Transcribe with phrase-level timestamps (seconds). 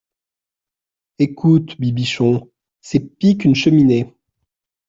[1.19, 2.49] Ecoute, Bibichon,
[2.81, 4.11] c'est pis qu'une cheminée!